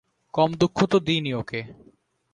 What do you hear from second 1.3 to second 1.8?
ওকে।